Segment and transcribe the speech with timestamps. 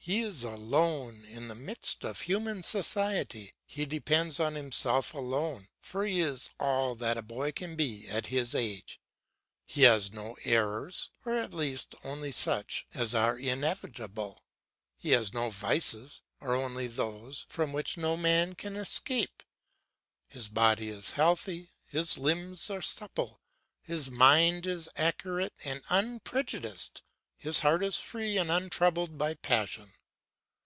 [0.00, 6.06] He is alone in the midst of human society, he depends on himself alone, for
[6.06, 9.00] he is all that a boy can be at his age.
[9.66, 14.40] He has no errors, or at least only such as are inevitable;
[14.96, 19.42] he has no vices, or only those from which no man can escape.
[20.26, 23.42] His body is healthy, his limbs are supple,
[23.82, 27.02] his mind is accurate and unprejudiced,
[27.36, 29.92] his heart is free and untroubled by passion.